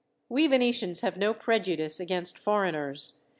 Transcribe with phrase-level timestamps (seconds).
[0.29, 3.17] We Venetians have no prejudice against foreigners.